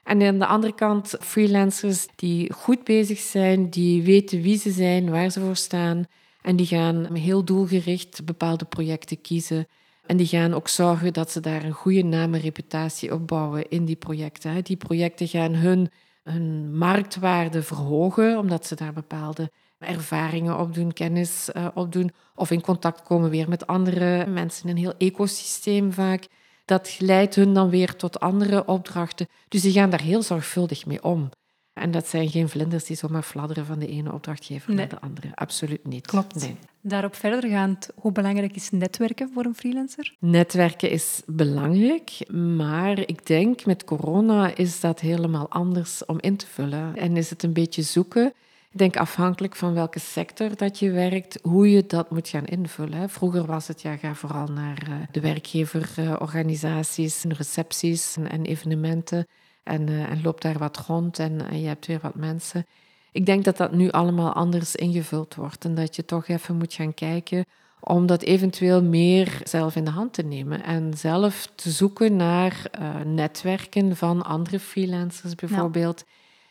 En 0.02 0.22
aan 0.22 0.38
de 0.38 0.46
andere 0.46 0.74
kant 0.74 1.16
freelancers 1.20 2.06
die 2.16 2.52
goed 2.52 2.84
bezig 2.84 3.18
zijn, 3.18 3.70
die 3.70 4.02
weten 4.02 4.42
wie 4.42 4.58
ze 4.58 4.70
zijn, 4.70 5.10
waar 5.10 5.30
ze 5.30 5.40
voor 5.40 5.56
staan. 5.56 6.06
En 6.42 6.56
die 6.56 6.66
gaan 6.66 7.14
heel 7.14 7.44
doelgericht 7.44 8.24
bepaalde 8.24 8.64
projecten 8.64 9.20
kiezen. 9.20 9.66
En 10.08 10.16
die 10.16 10.26
gaan 10.26 10.54
ook 10.54 10.68
zorgen 10.68 11.12
dat 11.12 11.30
ze 11.30 11.40
daar 11.40 11.64
een 11.64 11.72
goede 11.72 12.02
naam 12.02 12.34
en 12.34 12.40
reputatie 12.40 13.14
opbouwen 13.14 13.68
in 13.68 13.84
die 13.84 13.96
projecten. 13.96 14.64
Die 14.64 14.76
projecten 14.76 15.28
gaan 15.28 15.54
hun, 15.54 15.90
marktwaarde 16.72 17.62
verhogen, 17.62 18.38
omdat 18.38 18.66
ze 18.66 18.74
daar 18.74 18.92
bepaalde 18.92 19.50
ervaringen 19.78 20.58
opdoen, 20.58 20.92
kennis 20.92 21.50
uh, 21.56 21.66
opdoen 21.74 22.10
of 22.34 22.50
in 22.50 22.60
contact 22.60 23.02
komen 23.02 23.30
weer 23.30 23.48
met 23.48 23.66
andere 23.66 24.26
mensen. 24.26 24.68
Een 24.68 24.76
heel 24.76 24.94
ecosysteem 24.98 25.92
vaak. 25.92 26.26
Dat 26.64 26.96
leidt 26.98 27.34
hun 27.34 27.54
dan 27.54 27.70
weer 27.70 27.96
tot 27.96 28.20
andere 28.20 28.66
opdrachten. 28.66 29.26
Dus 29.48 29.62
die 29.62 29.72
gaan 29.72 29.90
daar 29.90 30.02
heel 30.02 30.22
zorgvuldig 30.22 30.86
mee 30.86 31.02
om. 31.04 31.30
En 31.78 31.90
dat 31.90 32.06
zijn 32.06 32.28
geen 32.28 32.48
vlinders 32.48 32.84
die 32.84 32.96
zomaar 32.96 33.22
fladderen 33.22 33.66
van 33.66 33.78
de 33.78 33.86
ene 33.86 34.12
opdrachtgever 34.12 34.74
naar 34.74 34.88
de 34.88 35.00
andere. 35.00 35.28
Absoluut 35.34 35.86
niet. 35.86 36.06
Klopt. 36.06 36.40
Nee. 36.40 36.56
Daarop 36.80 37.14
verdergaand, 37.14 37.88
hoe 37.94 38.12
belangrijk 38.12 38.54
is 38.54 38.70
netwerken 38.70 39.30
voor 39.34 39.44
een 39.44 39.54
freelancer? 39.54 40.14
Netwerken 40.18 40.90
is 40.90 41.22
belangrijk, 41.26 42.30
maar 42.56 42.98
ik 42.98 43.26
denk 43.26 43.64
met 43.64 43.84
corona 43.84 44.56
is 44.56 44.80
dat 44.80 45.00
helemaal 45.00 45.48
anders 45.48 46.04
om 46.04 46.16
in 46.20 46.36
te 46.36 46.46
vullen. 46.46 46.96
En 46.96 47.16
is 47.16 47.30
het 47.30 47.42
een 47.42 47.52
beetje 47.52 47.82
zoeken 47.82 48.32
ik 48.70 48.78
denk 48.78 48.96
afhankelijk 48.96 49.56
van 49.56 49.74
welke 49.74 49.98
sector 49.98 50.56
dat 50.56 50.78
je 50.78 50.90
werkt, 50.90 51.38
hoe 51.42 51.70
je 51.70 51.86
dat 51.86 52.10
moet 52.10 52.28
gaan 52.28 52.44
invullen. 52.44 53.10
Vroeger 53.10 53.46
was 53.46 53.68
het, 53.68 53.82
ja, 53.82 53.96
ga 53.96 54.14
vooral 54.14 54.46
naar 54.46 54.82
eh, 54.86 54.92
de 55.10 55.20
werkgeverorganisaties, 55.20 57.24
recepties 57.28 58.16
en 58.16 58.44
evenementen 58.44 59.26
en, 59.68 59.88
uh, 59.88 60.10
en 60.10 60.22
loop 60.22 60.40
daar 60.40 60.58
wat 60.58 60.76
rond 60.76 61.18
en, 61.18 61.48
en 61.48 61.60
je 61.60 61.66
hebt 61.66 61.86
weer 61.86 61.98
wat 62.02 62.14
mensen. 62.14 62.66
Ik 63.12 63.26
denk 63.26 63.44
dat 63.44 63.56
dat 63.56 63.72
nu 63.72 63.90
allemaal 63.90 64.32
anders 64.32 64.76
ingevuld 64.76 65.34
wordt 65.34 65.64
en 65.64 65.74
dat 65.74 65.96
je 65.96 66.04
toch 66.04 66.28
even 66.28 66.56
moet 66.56 66.74
gaan 66.74 66.94
kijken 66.94 67.44
om 67.80 68.06
dat 68.06 68.22
eventueel 68.22 68.82
meer 68.82 69.40
zelf 69.44 69.76
in 69.76 69.84
de 69.84 69.90
hand 69.90 70.12
te 70.12 70.22
nemen 70.22 70.62
en 70.64 70.92
zelf 70.96 71.48
te 71.54 71.70
zoeken 71.70 72.16
naar 72.16 72.62
uh, 72.80 73.00
netwerken 73.04 73.96
van 73.96 74.22
andere 74.22 74.60
freelancers 74.60 75.34
bijvoorbeeld 75.34 76.04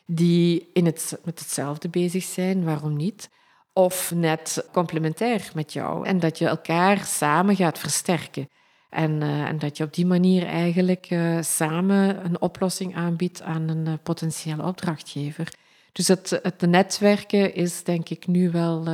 die 0.06 0.70
in 0.74 0.86
het, 0.86 1.20
met 1.24 1.40
hetzelfde 1.40 1.90
bezig 1.90 2.24
zijn, 2.24 2.64
waarom 2.64 2.96
niet? 2.96 3.30
Of 3.74 4.12
net 4.16 4.68
complementair 4.72 5.52
met 5.54 5.74
jou. 5.74 6.06
En 6.06 6.20
dat 6.20 6.38
je 6.38 6.48
elkaar 6.48 7.06
samen 7.06 7.56
gaat 7.56 7.80
versterken. 7.80 8.50
En, 8.98 9.22
uh, 9.22 9.42
en 9.42 9.60
dat 9.60 9.78
je 9.78 9.84
op 9.84 9.94
die 9.94 10.06
manier 10.06 10.46
eigenlijk 10.46 11.10
uh, 11.10 11.42
samen 11.42 12.26
een 12.26 12.42
oplossing 12.42 12.96
aanbiedt 12.96 13.42
aan 13.42 13.68
een 13.68 13.86
uh, 13.88 13.94
potentiële 14.04 14.64
opdrachtgever. 14.64 15.54
Dus 15.92 16.08
het, 16.08 16.40
het 16.44 16.62
netwerken 16.62 17.54
is 17.54 17.84
denk 17.84 18.10
ik 18.10 18.28
nu 18.28 18.52
wel, 18.52 18.90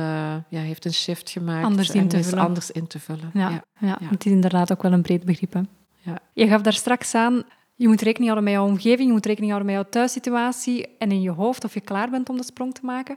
ja, 0.48 0.60
heeft 0.60 0.84
een 0.84 0.92
shift 0.92 1.30
gemaakt. 1.30 1.64
Anders 1.64 1.90
in 1.90 2.08
te 2.08 2.18
is 2.18 2.28
vullen. 2.28 2.44
anders 2.44 2.70
in 2.70 2.86
te 2.86 2.98
vullen. 2.98 3.30
Ja, 3.34 3.50
ja, 3.50 3.62
ja. 3.80 3.98
het 4.00 4.26
is 4.26 4.32
inderdaad 4.32 4.72
ook 4.72 4.82
wel 4.82 4.92
een 4.92 5.02
breed 5.02 5.24
begrip. 5.24 5.52
Hè? 5.52 5.60
Ja. 6.00 6.18
Je 6.32 6.48
gaf 6.48 6.60
daar 6.60 6.72
straks 6.72 7.14
aan, 7.14 7.42
je 7.74 7.88
moet 7.88 8.02
rekening 8.02 8.30
houden 8.30 8.44
met 8.44 8.52
jouw 8.52 8.70
omgeving, 8.72 9.06
je 9.06 9.12
moet 9.12 9.26
rekening 9.26 9.52
houden 9.52 9.72
met 9.72 9.82
jouw 9.82 9.90
thuissituatie 9.90 10.96
en 10.98 11.10
in 11.10 11.20
je 11.20 11.30
hoofd 11.30 11.64
of 11.64 11.74
je 11.74 11.80
klaar 11.80 12.10
bent 12.10 12.28
om 12.28 12.36
de 12.36 12.44
sprong 12.44 12.74
te 12.74 12.84
maken. 12.84 13.16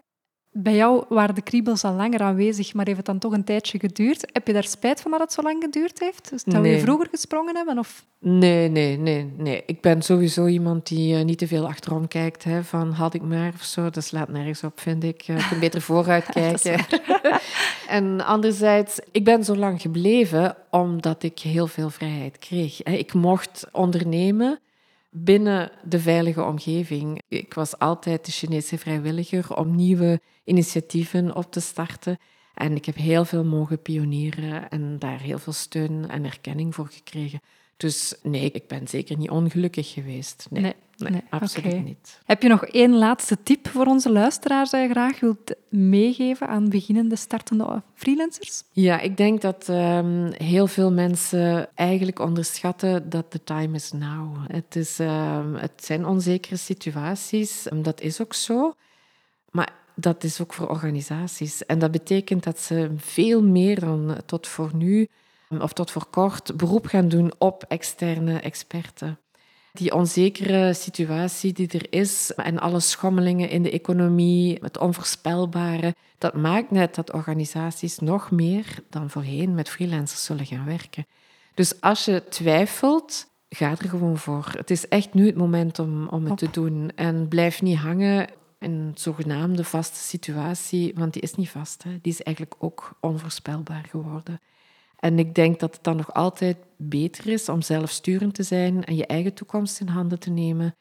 Bij 0.64 0.76
jou 0.76 1.04
waren 1.10 1.36
de 1.36 1.42
kriebels 1.42 1.84
al 1.84 1.94
langer 1.94 2.22
aanwezig, 2.22 2.74
maar 2.74 2.86
heeft 2.86 2.98
het 2.98 3.06
dan 3.06 3.20
toch 3.20 3.32
een 3.34 3.44
tijdje 3.44 3.80
geduurd. 3.80 4.30
Heb 4.32 4.48
je 4.48 4.54
daar 4.54 4.64
spijt 4.64 5.02
van 5.02 5.12
dat 5.12 5.20
het 5.20 5.34
zo 5.34 5.42
lang 5.42 5.64
geduurd 5.64 6.00
heeft? 6.00 6.30
Dus 6.30 6.42
zou 6.46 6.62
Nee. 6.64 6.72
je 6.76 6.80
vroeger 6.80 7.08
gesprongen 7.12 7.56
hebben? 7.56 7.78
Of... 7.80 8.06
Nee, 8.20 8.70
nee, 8.70 8.98
nee, 8.98 9.34
nee. 9.38 9.64
Ik 9.66 9.82
ben 9.82 10.02
sowieso 10.02 10.46
iemand 10.46 10.88
die 10.88 11.16
eh, 11.18 11.24
niet 11.24 11.38
te 11.38 11.48
veel 11.48 11.68
achterom 11.68 12.08
kijkt. 12.08 12.44
Hè, 12.44 12.64
van 12.64 12.92
had 12.92 13.14
ik 13.14 13.22
maar 13.22 13.52
of 13.56 13.64
zo. 13.64 13.90
Dat 13.90 14.04
slaat 14.04 14.30
nergens 14.30 14.64
op, 14.64 14.80
vind 14.80 15.04
ik. 15.04 15.24
Eh, 15.28 15.38
Ik 15.38 15.46
kan 15.50 15.60
beter 15.60 15.82
vooruit 15.92 16.26
kijken. 16.26 16.80
en 17.88 18.26
anderzijds, 18.26 19.00
ik 19.12 19.24
ben 19.24 19.44
zo 19.44 19.56
lang 19.56 19.82
gebleven 19.82 20.56
omdat 20.72 21.24
ik 21.24 21.40
heel 21.40 21.68
veel 21.68 21.90
vrijheid 21.90 22.38
kreeg. 22.40 22.84
Ik 22.84 23.14
mocht 23.14 23.66
ondernemen 23.72 24.60
binnen 25.10 25.72
de 25.84 26.00
veilige 26.00 26.44
omgeving. 26.44 27.22
Ik 27.28 27.54
was 27.54 27.80
altijd 27.80 28.26
de 28.26 28.32
Chinese 28.32 28.78
vrijwilliger 28.78 29.56
om 29.56 29.76
nieuwe 29.76 30.22
initiatieven 30.44 31.36
op 31.36 31.52
te 31.52 31.60
starten. 31.60 32.18
En 32.54 32.76
ik 32.76 32.86
heb 32.86 32.96
heel 32.96 33.26
veel 33.26 33.44
mogen 33.44 33.82
pionieren 33.82 34.70
en 34.70 35.00
daar 35.00 35.20
heel 35.20 35.40
veel 35.40 35.54
steun 35.54 36.10
en 36.10 36.26
erkenning 36.26 36.76
voor 36.76 36.88
gekregen. 36.88 37.40
Dus 37.78 38.16
nee, 38.24 38.52
ik 38.52 38.68
ben 38.68 38.88
zeker 38.88 39.18
niet 39.18 39.30
ongelukkig 39.30 39.94
geweest. 39.94 40.48
Nee, 40.50 40.74
nee, 40.98 41.12
nee, 41.12 41.24
absoluut 41.30 41.84
niet. 41.84 42.22
Heb 42.26 42.42
je 42.42 42.48
nog 42.48 42.66
één 42.66 42.96
laatste 42.96 43.44
tip 43.44 43.68
voor 43.68 43.86
onze 43.86 44.12
luisteraars 44.12 44.70
dat 44.70 44.82
je 44.82 44.90
graag 44.90 45.20
wilt 45.20 45.56
meegeven 45.70 46.48
aan 46.48 46.70
beginnende, 46.70 47.16
startende 47.16 47.84
freelancers? 47.94 48.64
Ja, 48.72 49.00
ik 49.00 49.18
denk 49.18 49.42
dat 49.42 49.70
ehm, 49.70 50.32
heel 50.32 50.68
veel 50.68 50.92
mensen 50.92 51.76
eigenlijk 51.76 52.20
onderschatten 52.20 53.10
dat 53.10 53.32
the 53.32 53.44
time 53.44 53.76
is 53.76 53.92
now. 53.92 54.38
Het, 54.48 54.76
is, 54.76 55.00
ehm, 55.00 55.54
het 55.54 55.86
zijn 55.86 56.06
onzekere 56.06 56.58
situaties, 56.58 57.68
en 57.68 57.82
dat 57.82 58.02
is 58.02 58.22
ook 58.22 58.34
zo. 58.34 58.74
Maar 59.52 59.74
dat 59.96 60.24
is 60.24 60.42
ook 60.42 60.54
voor 60.54 60.70
organisaties. 60.70 61.66
En 61.66 61.80
dat 61.80 61.92
betekent 61.92 62.44
dat 62.44 62.60
ze 62.60 62.92
veel 62.98 63.44
meer 63.44 63.80
dan 63.80 64.18
tot 64.26 64.48
voor 64.48 64.72
nu 64.76 65.08
of 65.50 65.74
tot 65.74 65.92
voor 65.92 66.06
kort 66.06 66.58
beroep 66.58 66.86
gaan 66.86 67.08
doen 67.08 67.32
op 67.38 67.66
externe 67.68 68.40
experten. 68.40 69.20
Die 69.78 69.94
onzekere 69.94 70.74
situatie 70.74 71.54
die 71.54 71.68
er 71.68 71.86
is 71.90 72.32
en 72.36 72.60
alle 72.60 72.80
schommelingen 72.80 73.50
in 73.50 73.64
de 73.64 73.72
economie, 73.72 74.58
het 74.62 74.78
onvoorspelbare, 74.78 75.96
dat 76.18 76.34
maakt 76.34 76.72
net 76.72 76.96
dat 76.96 77.14
organisaties 77.14 78.00
nog 78.00 78.32
meer 78.32 78.80
dan 78.90 79.10
voorheen 79.10 79.54
met 79.54 79.70
freelancers 79.70 80.24
zullen 80.24 80.46
gaan 80.46 80.66
werken. 80.66 81.06
Dus 81.54 81.82
als 81.82 82.06
je 82.06 82.24
twijfelt, 82.30 83.28
ga 83.50 83.70
er 83.70 83.90
gewoon 83.90 84.18
voor. 84.18 84.52
Het 84.58 84.72
is 84.72 84.88
echt 84.88 85.14
nu 85.14 85.26
het 85.26 85.36
moment 85.36 85.80
om, 85.80 86.08
om 86.08 86.26
het 86.26 86.38
te 86.38 86.50
doen. 86.52 86.92
En 86.96 87.28
blijf 87.28 87.62
niet 87.62 87.78
hangen 87.78 88.28
in 88.60 88.72
een 88.72 88.92
zogenaamde 88.96 89.64
vaste 89.64 90.00
situatie, 90.00 90.94
want 90.96 91.14
die 91.14 91.22
is 91.22 91.36
niet 91.36 91.50
vast. 91.50 91.84
Hè. 91.84 92.00
Die 92.02 92.14
is 92.14 92.24
eigenlijk 92.24 92.56
ook 92.60 92.98
onvoorspelbaar 93.00 93.86
geworden. 93.90 94.42
En 94.98 95.20
ik 95.20 95.36
denk 95.36 95.60
dat 95.60 95.74
het 95.74 95.84
dan 95.84 95.96
nog 95.96 96.14
altijd 96.14 96.58
beter 96.78 97.28
is 97.28 97.50
om 97.50 97.62
zelfsturend 97.62 98.34
te 98.34 98.44
zijn 98.44 98.86
en 98.86 98.96
je 98.96 99.06
eigen 99.06 99.34
toekomst 99.34 99.80
in 99.80 99.88
handen 99.88 100.20
te 100.20 100.30
nemen. 100.30 100.76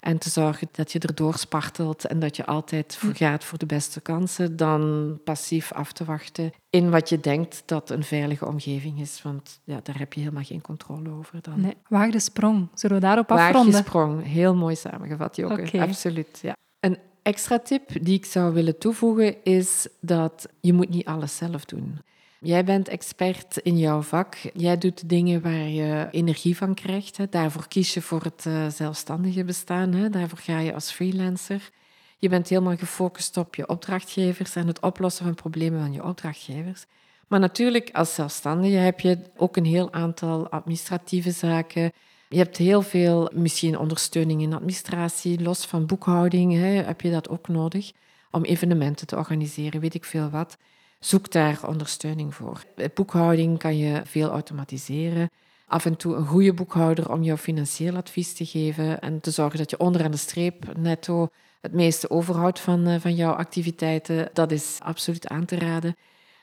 En 0.00 0.18
te 0.18 0.30
zorgen 0.30 0.68
dat 0.72 0.92
je 0.92 0.98
erdoor 0.98 1.34
spartelt 1.34 2.04
en 2.06 2.18
dat 2.18 2.36
je 2.36 2.46
altijd 2.46 2.96
voor 2.96 3.14
gaat 3.14 3.44
voor 3.44 3.58
de 3.58 3.66
beste 3.66 4.00
kansen, 4.00 4.56
dan 4.56 5.18
passief 5.24 5.72
af 5.72 5.92
te 5.92 6.04
wachten 6.04 6.52
in 6.70 6.90
wat 6.90 7.08
je 7.08 7.20
denkt 7.20 7.62
dat 7.66 7.90
een 7.90 8.04
veilige 8.04 8.46
omgeving 8.46 9.00
is. 9.00 9.22
Want 9.22 9.60
ja, 9.64 9.80
daar 9.82 9.98
heb 9.98 10.12
je 10.12 10.20
helemaal 10.20 10.42
geen 10.42 10.60
controle 10.60 11.10
over 11.10 11.42
dan. 11.42 11.60
Nee, 11.60 11.76
waag 11.88 12.10
de 12.10 12.20
sprong. 12.20 12.68
Zullen 12.74 12.96
we 12.96 13.02
daarop 13.02 13.30
afronden? 13.30 13.72
Waagsprong, 13.72 14.26
heel 14.26 14.54
mooi 14.54 14.76
samengevat, 14.76 15.36
Joke. 15.36 15.80
Absoluut, 15.80 16.38
ja. 16.42 16.56
Een 16.80 16.98
extra 17.22 17.58
tip 17.58 18.04
die 18.04 18.16
ik 18.16 18.24
zou 18.24 18.54
willen 18.54 18.78
toevoegen 18.78 19.44
is 19.44 19.88
dat 20.00 20.48
je 20.60 20.72
moet 20.72 20.88
niet 20.88 21.06
alles 21.06 21.36
zelf 21.36 21.64
doen. 21.64 21.98
Jij 22.44 22.64
bent 22.64 22.88
expert 22.88 23.56
in 23.56 23.78
jouw 23.78 24.02
vak. 24.02 24.36
Jij 24.54 24.78
doet 24.78 25.08
dingen 25.08 25.42
waar 25.42 25.68
je 25.68 26.08
energie 26.10 26.56
van 26.56 26.74
krijgt. 26.74 27.16
Hè. 27.16 27.28
Daarvoor 27.30 27.68
kies 27.68 27.94
je 27.94 28.02
voor 28.02 28.22
het 28.22 28.46
eh, 28.46 28.68
zelfstandige 28.68 29.44
bestaan. 29.44 29.92
Hè. 29.92 30.10
Daarvoor 30.10 30.38
ga 30.38 30.58
je 30.58 30.74
als 30.74 30.90
freelancer. 30.90 31.70
Je 32.18 32.28
bent 32.28 32.48
helemaal 32.48 32.76
gefocust 32.76 33.36
op 33.36 33.54
je 33.54 33.68
opdrachtgevers 33.68 34.56
en 34.56 34.66
het 34.66 34.80
oplossen 34.80 35.24
van 35.24 35.34
problemen 35.34 35.80
van 35.80 35.92
je 35.92 36.04
opdrachtgevers. 36.04 36.84
Maar 37.28 37.40
natuurlijk, 37.40 37.90
als 37.92 38.14
zelfstandige 38.14 38.76
heb 38.76 39.00
je 39.00 39.18
ook 39.36 39.56
een 39.56 39.64
heel 39.64 39.92
aantal 39.92 40.48
administratieve 40.48 41.30
zaken. 41.30 41.92
Je 42.28 42.38
hebt 42.38 42.56
heel 42.56 42.82
veel, 42.82 43.30
misschien 43.34 43.78
ondersteuning 43.78 44.42
in 44.42 44.54
administratie, 44.54 45.42
los 45.42 45.66
van 45.66 45.86
boekhouding, 45.86 46.52
hè, 46.52 46.82
heb 46.82 47.00
je 47.00 47.10
dat 47.10 47.28
ook 47.28 47.48
nodig 47.48 47.92
om 48.30 48.44
evenementen 48.44 49.06
te 49.06 49.16
organiseren, 49.16 49.80
weet 49.80 49.94
ik 49.94 50.04
veel 50.04 50.30
wat. 50.30 50.56
Zoek 51.04 51.30
daar 51.30 51.60
ondersteuning 51.66 52.34
voor. 52.34 52.64
Boekhouding 52.94 53.58
kan 53.58 53.76
je 53.76 54.02
veel 54.04 54.28
automatiseren. 54.28 55.30
Af 55.66 55.84
en 55.84 55.96
toe 55.96 56.14
een 56.14 56.26
goede 56.26 56.54
boekhouder 56.54 57.10
om 57.10 57.22
jou 57.22 57.38
financieel 57.38 57.96
advies 57.96 58.32
te 58.34 58.46
geven 58.46 59.00
en 59.00 59.20
te 59.20 59.30
zorgen 59.30 59.58
dat 59.58 59.70
je 59.70 59.78
onderaan 59.78 60.10
de 60.10 60.16
streep 60.16 60.76
netto 60.76 61.28
het 61.60 61.72
meeste 61.72 62.10
overhoudt 62.10 62.60
van, 62.60 62.86
eh, 62.86 63.00
van 63.00 63.14
jouw 63.14 63.32
activiteiten. 63.32 64.28
Dat 64.32 64.50
is 64.50 64.78
absoluut 64.82 65.28
aan 65.28 65.44
te 65.44 65.58
raden. 65.58 65.96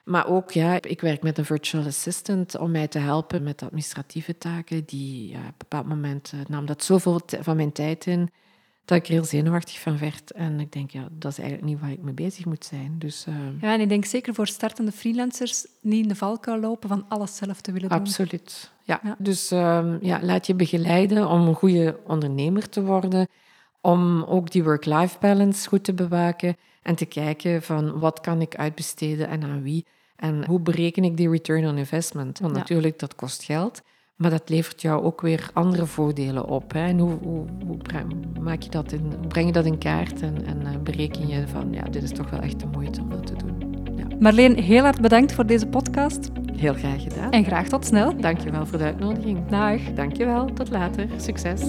Maar 0.03 0.27
ook, 0.27 0.51
ja, 0.51 0.81
ik 0.81 1.01
werk 1.01 1.21
met 1.21 1.37
een 1.37 1.45
virtual 1.45 1.85
assistant 1.85 2.57
om 2.57 2.71
mij 2.71 2.87
te 2.87 2.99
helpen 2.99 3.43
met 3.43 3.63
administratieve 3.63 4.37
taken. 4.37 4.83
Die, 4.85 5.35
op 5.35 5.43
een 5.43 5.53
bepaald 5.57 5.87
moment 5.87 6.31
eh, 6.33 6.39
nam 6.47 6.65
dat 6.65 6.83
zoveel 6.83 7.21
van 7.25 7.55
mijn 7.55 7.71
tijd 7.71 8.05
in 8.05 8.29
dat 8.89 8.97
ik 8.97 9.05
er 9.05 9.11
heel 9.11 9.23
zenuwachtig 9.25 9.79
van 9.79 9.97
werd. 9.97 10.31
En 10.31 10.59
ik 10.59 10.71
denk, 10.71 10.91
ja, 10.91 11.07
dat 11.11 11.31
is 11.31 11.37
eigenlijk 11.39 11.69
niet 11.69 11.79
waar 11.79 11.91
ik 11.91 12.01
mee 12.01 12.13
bezig 12.13 12.45
moet 12.45 12.65
zijn. 12.65 12.95
Dus 12.97 13.25
eh, 13.27 13.33
Ja, 13.61 13.73
en 13.73 13.79
ik 13.81 13.89
denk 13.89 14.05
zeker 14.05 14.33
voor 14.33 14.47
startende 14.47 14.91
freelancers 14.91 15.65
niet 15.81 16.01
in 16.03 16.07
de 16.07 16.15
valkuil 16.15 16.59
lopen 16.59 16.89
van 16.89 17.05
alles 17.07 17.35
zelf 17.35 17.61
te 17.61 17.71
willen 17.71 17.89
doen. 17.89 17.97
absoluut. 17.97 18.71
Ja. 18.83 18.99
Ja. 19.03 19.15
Dus 19.19 19.51
ehm, 19.51 19.97
ja, 20.01 20.19
laat 20.21 20.47
je 20.47 20.53
begeleiden 20.55 21.27
om 21.29 21.47
een 21.47 21.53
goede 21.55 21.99
ondernemer 22.07 22.69
te 22.69 22.83
worden. 22.83 23.27
Om 23.81 24.23
ook 24.23 24.51
die 24.51 24.63
work-life 24.63 25.17
balance 25.19 25.67
goed 25.67 25.83
te 25.83 25.93
bewaken. 25.93 26.55
En 26.81 26.95
te 26.95 27.05
kijken 27.05 27.61
van 27.61 27.99
wat 27.99 28.21
kan 28.21 28.41
ik 28.41 28.55
uitbesteden 28.55 29.27
en 29.27 29.43
aan 29.43 29.61
wie. 29.63 29.85
En 30.15 30.45
hoe 30.45 30.59
bereken 30.59 31.03
ik 31.03 31.17
die 31.17 31.29
return 31.29 31.67
on 31.67 31.77
investment? 31.77 32.39
Want 32.39 32.53
Ja. 32.53 32.59
natuurlijk, 32.59 32.99
dat 32.99 33.15
kost 33.15 33.43
geld. 33.43 33.81
Maar 34.19 34.31
dat 34.31 34.49
levert 34.49 34.81
jou 34.81 35.03
ook 35.03 35.21
weer 35.21 35.49
andere 35.53 35.85
voordelen 35.85 36.45
op. 36.45 36.73
Hè? 36.73 36.85
En 36.85 36.99
hoe, 36.99 37.17
hoe, 37.23 37.45
maak 38.41 38.61
je 38.61 38.69
dat 38.69 38.91
in, 38.91 39.13
hoe 39.19 39.27
breng 39.27 39.47
je 39.47 39.53
dat 39.53 39.65
in 39.65 39.77
kaart 39.77 40.21
en, 40.21 40.45
en 40.45 40.65
eh, 40.65 40.77
bereken 40.83 41.27
je 41.27 41.47
van, 41.47 41.67
ja, 41.71 41.83
dit 41.83 42.03
is 42.03 42.11
toch 42.11 42.29
wel 42.29 42.39
echt 42.39 42.59
de 42.59 42.65
moeite 42.71 43.01
om 43.01 43.09
dat 43.09 43.25
te 43.25 43.33
doen. 43.35 43.83
Ja, 43.95 44.05
Marleen, 44.19 44.55
heel 44.57 44.83
hard 44.83 45.01
bedankt 45.01 45.33
voor 45.33 45.45
deze 45.45 45.67
podcast 45.67 46.29
heel 46.55 46.73
graag 46.73 47.03
gedaan. 47.03 47.31
en 47.31 47.45
graag 47.45 47.67
tot 47.67 47.85
snel. 47.85 48.17
Dankjewel 48.17 48.65
voor 48.65 48.77
de 48.77 48.83
uitnodiging. 48.83 49.47
Dag. 49.47 49.81
Dankjewel, 49.93 50.53
tot 50.53 50.69
later. 50.69 51.07
Succes. 51.17 51.61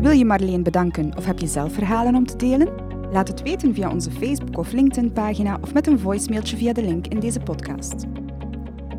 Wil 0.00 0.12
je 0.12 0.24
Marleen 0.24 0.62
bedanken 0.62 1.16
of 1.16 1.26
heb 1.26 1.38
je 1.38 1.46
zelf 1.46 1.72
verhalen 1.72 2.14
om 2.14 2.26
te 2.26 2.36
delen? 2.36 2.83
Laat 3.14 3.28
het 3.28 3.42
weten 3.42 3.74
via 3.74 3.90
onze 3.90 4.10
Facebook- 4.10 4.58
of 4.58 4.72
LinkedIn-pagina 4.72 5.58
of 5.60 5.72
met 5.72 5.86
een 5.86 5.98
voicemailtje 5.98 6.56
via 6.56 6.72
de 6.72 6.82
link 6.82 7.06
in 7.06 7.20
deze 7.20 7.40
podcast. 7.40 7.94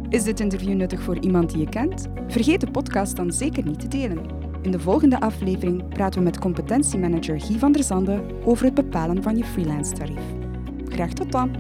Is 0.09 0.23
dit 0.23 0.39
interview 0.39 0.73
nuttig 0.73 1.01
voor 1.01 1.19
iemand 1.19 1.49
die 1.49 1.59
je 1.59 1.69
kent? 1.69 2.07
Vergeet 2.27 2.61
de 2.61 2.71
podcast 2.71 3.15
dan 3.15 3.31
zeker 3.31 3.65
niet 3.65 3.79
te 3.79 3.87
delen. 3.87 4.19
In 4.61 4.71
de 4.71 4.79
volgende 4.79 5.19
aflevering 5.19 5.87
praten 5.89 6.19
we 6.19 6.25
met 6.25 6.39
competentiemanager 6.39 7.41
Guy 7.41 7.59
van 7.59 7.71
der 7.71 7.83
Zande 7.83 8.23
over 8.43 8.65
het 8.65 8.73
bepalen 8.73 9.23
van 9.23 9.37
je 9.37 9.43
freelance-tarief. 9.43 10.23
Graag 10.89 11.13
tot 11.13 11.31
dan! 11.31 11.51